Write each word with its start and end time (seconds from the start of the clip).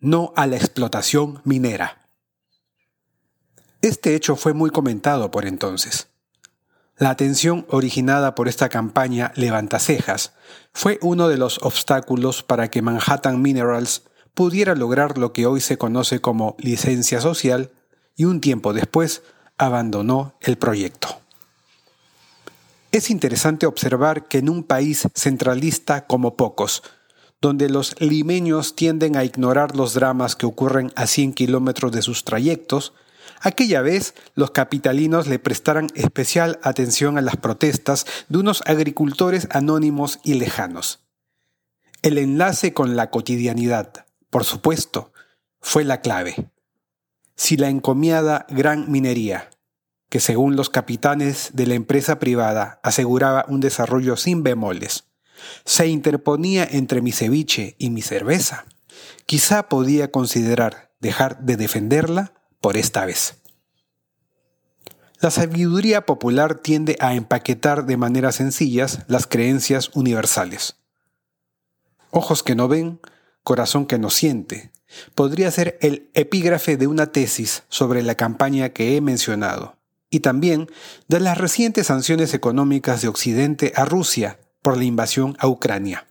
no 0.01 0.33
a 0.35 0.45
la 0.45 0.57
explotación 0.57 1.41
minera. 1.45 2.00
Este 3.81 4.13
hecho 4.13 4.35
fue 4.35 4.53
muy 4.53 4.69
comentado 4.69 5.31
por 5.31 5.45
entonces. 5.45 6.07
La 6.97 7.09
atención 7.09 7.65
originada 7.69 8.35
por 8.35 8.47
esta 8.47 8.69
campaña 8.69 9.31
levantacejas 9.35 10.33
fue 10.71 10.99
uno 11.01 11.27
de 11.27 11.37
los 11.37 11.57
obstáculos 11.63 12.43
para 12.43 12.69
que 12.69 12.83
Manhattan 12.83 13.41
Minerals 13.41 14.03
pudiera 14.35 14.75
lograr 14.75 15.17
lo 15.17 15.33
que 15.33 15.47
hoy 15.47 15.61
se 15.61 15.79
conoce 15.79 16.21
como 16.21 16.55
licencia 16.59 17.21
social 17.21 17.71
y 18.15 18.25
un 18.25 18.39
tiempo 18.39 18.73
después 18.73 19.23
abandonó 19.57 20.35
el 20.41 20.57
proyecto. 20.57 21.19
Es 22.91 23.09
interesante 23.09 23.65
observar 23.65 24.27
que 24.27 24.37
en 24.37 24.49
un 24.49 24.63
país 24.63 25.07
centralista 25.15 26.05
como 26.05 26.35
pocos, 26.35 26.83
donde 27.41 27.67
los 27.67 27.99
limeños 27.99 28.75
tienden 28.75 29.15
a 29.17 29.23
ignorar 29.23 29.75
los 29.75 29.95
dramas 29.95 30.35
que 30.35 30.45
ocurren 30.45 30.91
a 30.95 31.07
100 31.07 31.33
kilómetros 31.33 31.91
de 31.93 32.03
sus 32.03 32.23
trayectos, 32.23 32.93
aquella 33.39 33.81
vez 33.81 34.13
los 34.35 34.51
capitalinos 34.51 35.27
le 35.27 35.39
prestaran 35.39 35.87
especial 35.95 36.59
atención 36.63 37.17
a 37.17 37.21
las 37.21 37.37
protestas 37.37 38.05
de 38.29 38.39
unos 38.39 38.63
agricultores 38.65 39.47
anónimos 39.51 40.19
y 40.23 40.35
lejanos. 40.35 40.99
El 42.01 42.17
enlace 42.17 42.73
con 42.73 42.95
la 42.95 43.09
cotidianidad, 43.09 44.05
por 44.29 44.43
supuesto, 44.43 45.13
fue 45.59 45.83
la 45.83 46.01
clave. 46.01 46.49
Si 47.35 47.57
la 47.57 47.69
encomiada 47.69 48.45
gran 48.49 48.91
minería, 48.91 49.49
que 50.09 50.19
según 50.19 50.55
los 50.55 50.69
capitanes 50.69 51.51
de 51.53 51.67
la 51.67 51.75
empresa 51.75 52.19
privada 52.19 52.79
aseguraba 52.83 53.45
un 53.47 53.61
desarrollo 53.61 54.17
sin 54.17 54.43
bemoles, 54.43 55.05
se 55.63 55.87
interponía 55.87 56.67
entre 56.69 57.01
mi 57.01 57.11
ceviche 57.11 57.75
y 57.77 57.89
mi 57.89 58.01
cerveza, 58.01 58.65
quizá 59.25 59.69
podía 59.69 60.11
considerar 60.11 60.91
dejar 60.99 61.39
de 61.39 61.57
defenderla 61.57 62.33
por 62.61 62.77
esta 62.77 63.05
vez. 63.05 63.35
La 65.19 65.29
sabiduría 65.29 66.05
popular 66.05 66.55
tiende 66.55 66.95
a 66.99 67.13
empaquetar 67.13 67.85
de 67.85 67.97
maneras 67.97 68.35
sencillas 68.35 68.99
las 69.07 69.27
creencias 69.27 69.91
universales. 69.93 70.77
Ojos 72.09 72.41
que 72.41 72.55
no 72.55 72.67
ven, 72.67 72.99
corazón 73.43 73.85
que 73.85 73.99
no 73.99 74.09
siente, 74.09 74.71
podría 75.15 75.51
ser 75.51 75.77
el 75.81 76.09
epígrafe 76.13 76.77
de 76.77 76.87
una 76.87 77.11
tesis 77.11 77.63
sobre 77.69 78.01
la 78.01 78.15
campaña 78.15 78.69
que 78.69 78.95
he 78.95 79.01
mencionado, 79.01 79.77
y 80.09 80.21
también 80.21 80.67
de 81.07 81.19
las 81.19 81.37
recientes 81.37 81.87
sanciones 81.87 82.33
económicas 82.33 83.01
de 83.01 83.07
Occidente 83.07 83.73
a 83.75 83.85
Rusia 83.85 84.39
por 84.61 84.77
la 84.77 84.83
invasión 84.83 85.35
a 85.39 85.47
Ucrania. 85.47 86.07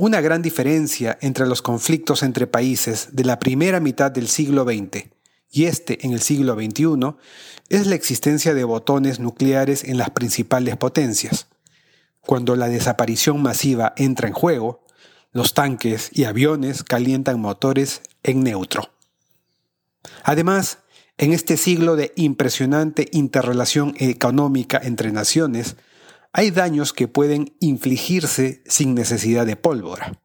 Una 0.00 0.20
gran 0.20 0.42
diferencia 0.42 1.18
entre 1.22 1.44
los 1.44 1.60
conflictos 1.60 2.22
entre 2.22 2.46
países 2.46 3.08
de 3.14 3.24
la 3.24 3.40
primera 3.40 3.80
mitad 3.80 4.12
del 4.12 4.28
siglo 4.28 4.62
XX 4.62 5.08
y 5.50 5.64
este 5.64 6.06
en 6.06 6.12
el 6.12 6.22
siglo 6.22 6.54
XXI 6.54 7.16
es 7.68 7.88
la 7.88 7.96
existencia 7.96 8.54
de 8.54 8.62
botones 8.62 9.18
nucleares 9.18 9.82
en 9.82 9.98
las 9.98 10.10
principales 10.10 10.76
potencias. 10.76 11.48
Cuando 12.20 12.54
la 12.54 12.68
desaparición 12.68 13.42
masiva 13.42 13.92
entra 13.96 14.28
en 14.28 14.34
juego, 14.34 14.84
los 15.32 15.52
tanques 15.52 16.10
y 16.12 16.24
aviones 16.24 16.84
calientan 16.84 17.40
motores 17.40 18.02
en 18.22 18.44
neutro. 18.44 18.92
Además, 20.22 20.78
en 21.16 21.32
este 21.32 21.56
siglo 21.56 21.96
de 21.96 22.12
impresionante 22.14 23.08
interrelación 23.10 23.94
económica 23.98 24.80
entre 24.80 25.10
naciones, 25.10 25.74
hay 26.38 26.52
daños 26.52 26.92
que 26.92 27.08
pueden 27.08 27.56
infligirse 27.58 28.62
sin 28.64 28.94
necesidad 28.94 29.44
de 29.44 29.56
pólvora. 29.56 30.20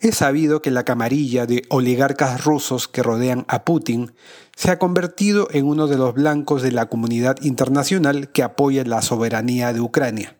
Es 0.00 0.16
sabido 0.16 0.62
que 0.62 0.70
la 0.70 0.86
camarilla 0.86 1.44
de 1.44 1.62
oligarcas 1.68 2.42
rusos 2.42 2.88
que 2.88 3.02
rodean 3.02 3.44
a 3.48 3.66
Putin 3.66 4.14
se 4.56 4.70
ha 4.70 4.78
convertido 4.78 5.48
en 5.50 5.66
uno 5.66 5.88
de 5.88 5.98
los 5.98 6.14
blancos 6.14 6.62
de 6.62 6.72
la 6.72 6.86
comunidad 6.86 7.36
internacional 7.42 8.32
que 8.32 8.42
apoya 8.42 8.82
la 8.84 9.02
soberanía 9.02 9.74
de 9.74 9.80
Ucrania. 9.82 10.38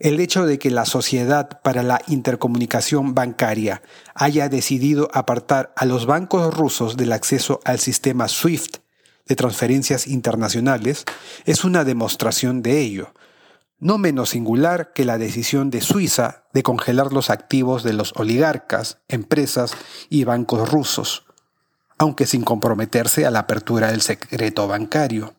El 0.00 0.18
hecho 0.18 0.44
de 0.44 0.58
que 0.58 0.72
la 0.72 0.84
Sociedad 0.84 1.60
para 1.62 1.84
la 1.84 2.02
Intercomunicación 2.08 3.14
Bancaria 3.14 3.82
haya 4.16 4.48
decidido 4.48 5.10
apartar 5.14 5.72
a 5.76 5.84
los 5.84 6.06
bancos 6.06 6.52
rusos 6.52 6.96
del 6.96 7.12
acceso 7.12 7.60
al 7.64 7.78
sistema 7.78 8.26
SWIFT 8.26 8.78
de 9.28 9.36
transferencias 9.36 10.08
internacionales 10.08 11.04
es 11.44 11.64
una 11.64 11.84
demostración 11.84 12.62
de 12.62 12.80
ello, 12.80 13.12
no 13.80 13.98
menos 13.98 14.30
singular 14.30 14.92
que 14.92 15.04
la 15.04 15.18
decisión 15.18 15.70
de 15.70 15.80
Suiza 15.80 16.44
de 16.52 16.62
congelar 16.62 17.12
los 17.12 17.30
activos 17.30 17.82
de 17.82 17.92
los 17.92 18.12
oligarcas, 18.16 18.98
empresas 19.08 19.72
y 20.08 20.24
bancos 20.24 20.68
rusos, 20.68 21.24
aunque 21.96 22.26
sin 22.26 22.42
comprometerse 22.42 23.26
a 23.26 23.30
la 23.30 23.40
apertura 23.40 23.90
del 23.90 24.00
secreto 24.00 24.66
bancario. 24.66 25.34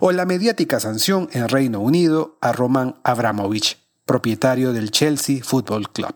O 0.00 0.10
la 0.12 0.24
mediática 0.24 0.80
sanción 0.80 1.28
en 1.32 1.48
Reino 1.48 1.80
Unido 1.80 2.38
a 2.40 2.52
Roman 2.52 2.96
Abramovich, 3.04 3.78
propietario 4.04 4.72
del 4.72 4.90
Chelsea 4.90 5.42
Football 5.42 5.90
Club. 5.92 6.14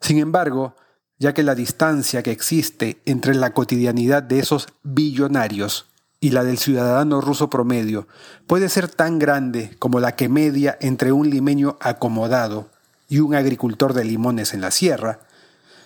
Sin 0.00 0.18
embargo, 0.18 0.76
ya 1.18 1.32
que 1.32 1.42
la 1.42 1.54
distancia 1.54 2.22
que 2.22 2.32
existe 2.32 3.00
entre 3.06 3.34
la 3.34 3.52
cotidianidad 3.54 4.22
de 4.22 4.40
esos 4.40 4.68
billonarios 4.82 5.86
y 6.24 6.30
la 6.30 6.42
del 6.42 6.56
ciudadano 6.56 7.20
ruso 7.20 7.50
promedio 7.50 8.08
puede 8.46 8.70
ser 8.70 8.88
tan 8.88 9.18
grande 9.18 9.76
como 9.78 10.00
la 10.00 10.16
que 10.16 10.30
media 10.30 10.74
entre 10.80 11.12
un 11.12 11.28
limeño 11.28 11.76
acomodado 11.82 12.70
y 13.10 13.18
un 13.18 13.34
agricultor 13.34 13.92
de 13.92 14.06
limones 14.06 14.54
en 14.54 14.62
la 14.62 14.70
sierra, 14.70 15.20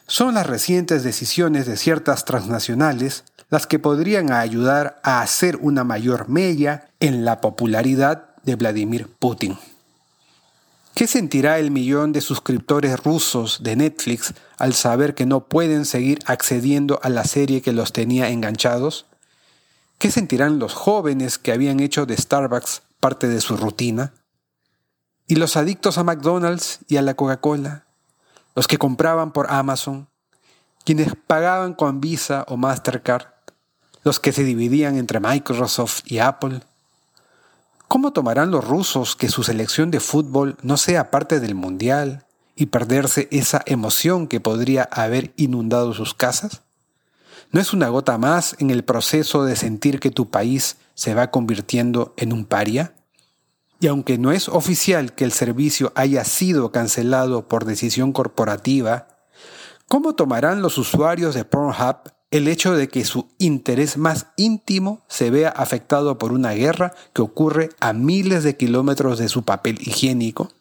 son 0.06 0.34
las 0.34 0.46
recientes 0.46 1.02
decisiones 1.02 1.66
de 1.66 1.76
ciertas 1.76 2.24
transnacionales 2.24 3.24
las 3.50 3.66
que 3.66 3.80
podrían 3.80 4.30
ayudar 4.30 5.00
a 5.02 5.22
hacer 5.22 5.56
una 5.56 5.82
mayor 5.82 6.28
mella 6.28 6.86
en 7.00 7.24
la 7.24 7.40
popularidad 7.40 8.26
de 8.44 8.54
Vladimir 8.54 9.08
Putin. 9.18 9.58
¿Qué 10.94 11.08
sentirá 11.08 11.58
el 11.58 11.72
millón 11.72 12.12
de 12.12 12.20
suscriptores 12.20 13.02
rusos 13.02 13.64
de 13.64 13.74
Netflix 13.74 14.34
al 14.56 14.74
saber 14.74 15.16
que 15.16 15.26
no 15.26 15.48
pueden 15.48 15.84
seguir 15.84 16.20
accediendo 16.26 17.00
a 17.02 17.08
la 17.08 17.24
serie 17.24 17.60
que 17.60 17.72
los 17.72 17.92
tenía 17.92 18.28
enganchados? 18.28 19.07
¿Qué 19.98 20.12
sentirán 20.12 20.60
los 20.60 20.74
jóvenes 20.74 21.38
que 21.38 21.50
habían 21.50 21.80
hecho 21.80 22.06
de 22.06 22.16
Starbucks 22.16 22.82
parte 23.00 23.26
de 23.26 23.40
su 23.40 23.56
rutina? 23.56 24.14
¿Y 25.26 25.34
los 25.34 25.56
adictos 25.56 25.98
a 25.98 26.04
McDonald's 26.04 26.78
y 26.86 26.98
a 26.98 27.02
la 27.02 27.14
Coca-Cola? 27.14 27.84
¿Los 28.54 28.68
que 28.68 28.78
compraban 28.78 29.32
por 29.32 29.50
Amazon? 29.50 30.08
¿Quienes 30.84 31.14
pagaban 31.26 31.74
con 31.74 32.00
Visa 32.00 32.44
o 32.46 32.56
Mastercard? 32.56 33.26
¿Los 34.04 34.20
que 34.20 34.30
se 34.30 34.44
dividían 34.44 34.96
entre 34.96 35.18
Microsoft 35.18 36.02
y 36.04 36.20
Apple? 36.20 36.60
¿Cómo 37.88 38.12
tomarán 38.12 38.52
los 38.52 38.64
rusos 38.64 39.16
que 39.16 39.28
su 39.28 39.42
selección 39.42 39.90
de 39.90 39.98
fútbol 39.98 40.56
no 40.62 40.76
sea 40.76 41.10
parte 41.10 41.40
del 41.40 41.56
Mundial 41.56 42.24
y 42.54 42.66
perderse 42.66 43.26
esa 43.32 43.62
emoción 43.66 44.28
que 44.28 44.38
podría 44.38 44.84
haber 44.84 45.32
inundado 45.36 45.92
sus 45.92 46.14
casas? 46.14 46.62
¿No 47.50 47.60
es 47.60 47.72
una 47.72 47.88
gota 47.88 48.18
más 48.18 48.56
en 48.58 48.70
el 48.70 48.84
proceso 48.84 49.44
de 49.44 49.56
sentir 49.56 50.00
que 50.00 50.10
tu 50.10 50.28
país 50.28 50.76
se 50.94 51.14
va 51.14 51.30
convirtiendo 51.30 52.12
en 52.18 52.34
un 52.34 52.44
paria? 52.44 52.94
Y 53.80 53.86
aunque 53.86 54.18
no 54.18 54.32
es 54.32 54.48
oficial 54.48 55.14
que 55.14 55.24
el 55.24 55.32
servicio 55.32 55.92
haya 55.94 56.24
sido 56.24 56.72
cancelado 56.72 57.48
por 57.48 57.64
decisión 57.64 58.12
corporativa, 58.12 59.08
¿cómo 59.86 60.14
tomarán 60.14 60.60
los 60.60 60.76
usuarios 60.76 61.34
de 61.34 61.44
Pornhub 61.44 62.12
el 62.30 62.48
hecho 62.48 62.74
de 62.74 62.88
que 62.88 63.06
su 63.06 63.30
interés 63.38 63.96
más 63.96 64.26
íntimo 64.36 65.02
se 65.08 65.30
vea 65.30 65.48
afectado 65.48 66.18
por 66.18 66.32
una 66.32 66.52
guerra 66.52 66.92
que 67.14 67.22
ocurre 67.22 67.70
a 67.80 67.94
miles 67.94 68.44
de 68.44 68.58
kilómetros 68.58 69.18
de 69.18 69.28
su 69.28 69.44
papel 69.44 69.78
higiénico? 69.80 70.52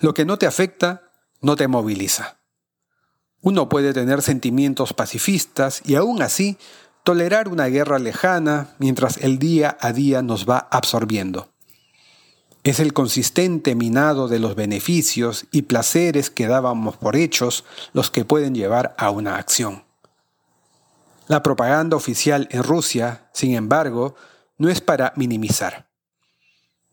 Lo 0.00 0.14
que 0.14 0.24
no 0.24 0.38
te 0.38 0.46
afecta 0.46 1.10
no 1.42 1.56
te 1.56 1.68
moviliza. 1.68 2.35
Uno 3.46 3.68
puede 3.68 3.92
tener 3.92 4.22
sentimientos 4.22 4.92
pacifistas 4.92 5.80
y 5.84 5.94
aún 5.94 6.20
así 6.20 6.58
tolerar 7.04 7.46
una 7.48 7.66
guerra 7.66 8.00
lejana 8.00 8.74
mientras 8.80 9.18
el 9.18 9.38
día 9.38 9.78
a 9.80 9.92
día 9.92 10.20
nos 10.20 10.50
va 10.50 10.66
absorbiendo. 10.68 11.48
Es 12.64 12.80
el 12.80 12.92
consistente 12.92 13.76
minado 13.76 14.26
de 14.26 14.40
los 14.40 14.56
beneficios 14.56 15.46
y 15.52 15.62
placeres 15.62 16.28
que 16.28 16.48
dábamos 16.48 16.96
por 16.96 17.14
hechos 17.14 17.64
los 17.92 18.10
que 18.10 18.24
pueden 18.24 18.52
llevar 18.52 18.96
a 18.98 19.10
una 19.10 19.36
acción. 19.36 19.84
La 21.28 21.44
propaganda 21.44 21.96
oficial 21.96 22.48
en 22.50 22.64
Rusia, 22.64 23.28
sin 23.32 23.54
embargo, 23.54 24.16
no 24.58 24.68
es 24.68 24.80
para 24.80 25.12
minimizar. 25.14 25.86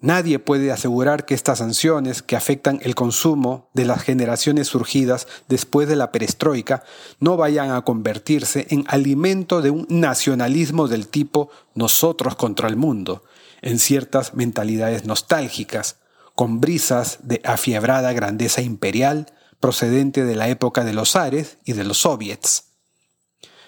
Nadie 0.03 0.37
puede 0.37 0.69
asegurar 0.69 1.25
que 1.25 1.33
estas 1.33 1.59
sanciones 1.59 2.21
que 2.21 2.35
afectan 2.35 2.77
el 2.83 2.93
consumo 2.93 3.69
de 3.73 3.85
las 3.85 4.01
generaciones 4.01 4.67
surgidas 4.67 5.29
después 5.47 5.87
de 5.87 5.95
la 5.95 6.11
perestroika 6.11 6.83
no 7.21 7.37
vayan 7.37 7.71
a 7.71 7.83
convertirse 7.85 8.67
en 8.69 8.83
alimento 8.89 9.61
de 9.61 9.69
un 9.69 9.87
nacionalismo 9.87 10.89
del 10.89 11.07
tipo 11.07 11.49
nosotros 11.73 12.35
contra 12.35 12.67
el 12.67 12.75
mundo, 12.75 13.23
en 13.61 13.79
ciertas 13.79 14.33
mentalidades 14.33 15.05
nostálgicas, 15.05 15.99
con 16.35 16.59
brisas 16.59 17.19
de 17.21 17.39
afiebrada 17.45 18.11
grandeza 18.11 18.61
imperial 18.61 19.31
procedente 19.61 20.25
de 20.25 20.35
la 20.35 20.49
época 20.49 20.83
de 20.83 20.91
los 20.91 21.15
Ares 21.15 21.59
y 21.63 21.71
de 21.71 21.85
los 21.85 21.99
soviets. 21.99 22.65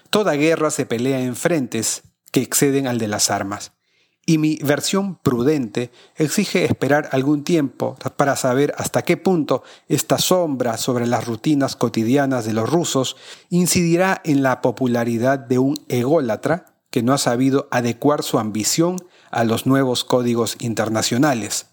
Toda 0.09 0.33
guerra 0.33 0.69
se 0.69 0.85
pelea 0.85 1.21
en 1.21 1.37
frentes 1.37 2.03
que 2.33 2.41
exceden 2.41 2.87
al 2.87 2.97
de 2.97 3.07
las 3.07 3.31
armas 3.31 3.71
y 4.25 4.37
mi 4.39 4.57
versión 4.63 5.15
prudente 5.15 5.91
exige 6.15 6.65
esperar 6.65 7.09
algún 7.11 7.43
tiempo 7.43 7.95
para 8.17 8.35
saber 8.35 8.73
hasta 8.77 9.03
qué 9.03 9.17
punto 9.17 9.63
esta 9.87 10.17
sombra 10.17 10.77
sobre 10.77 11.05
las 11.05 11.25
rutinas 11.25 11.75
cotidianas 11.75 12.45
de 12.45 12.53
los 12.53 12.69
rusos 12.69 13.17
incidirá 13.49 14.21
en 14.23 14.41
la 14.41 14.61
popularidad 14.61 15.37
de 15.37 15.59
un 15.59 15.79
ególatra 15.89 16.65
que 16.89 17.03
no 17.03 17.13
ha 17.13 17.17
sabido 17.17 17.67
adecuar 17.71 18.23
su 18.23 18.39
ambición 18.39 18.97
a 19.29 19.43
los 19.43 19.65
nuevos 19.65 20.03
códigos 20.03 20.55
internacionales. 20.59 21.67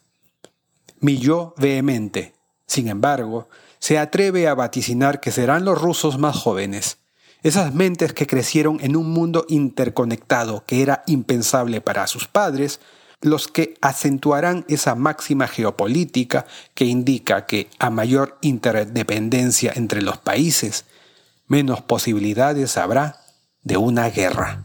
Mi 1.01 1.19
yo 1.19 1.55
vehemente, 1.57 2.35
sin 2.67 2.89
embargo, 2.89 3.49
se 3.79 3.99
atreve 3.99 4.47
a 4.47 4.55
vaticinar 4.55 5.21
que 5.21 5.33
serán 5.33 5.65
los 5.65 5.81
rusos 5.81 6.19
más 6.19 6.37
jóvenes, 6.37 6.99
esas 7.43 7.75
mentes 7.75 8.13
que 8.13 8.27
crecieron 8.27 8.79
en 8.81 8.97
un 8.97 9.11
mundo 9.11 9.45
interconectado 9.49 10.65
que 10.67 10.83
era 10.83 11.03
impensable 11.07 11.81
para 11.81 12.07
sus 12.07 12.29
padres, 12.29 12.81
los 13.21 13.49
que 13.49 13.75
acentuarán 13.81 14.65
esa 14.69 14.95
máxima 14.95 15.47
geopolítica 15.47 16.47
que 16.75 16.85
indica 16.85 17.47
que 17.47 17.69
a 17.79 17.91
mayor 17.91 18.39
interdependencia 18.43 19.73
entre 19.75 20.03
los 20.03 20.19
países, 20.19 20.85
menos 21.47 21.81
posibilidades 21.83 22.77
habrá 22.77 23.21
de 23.63 23.77
una 23.77 24.09
guerra. 24.11 24.65